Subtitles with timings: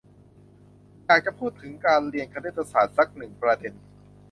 [1.05, 3.73] อยากจะพูดถึงการเรียนคณิตศาสตร์สักหนึ่งประเด็น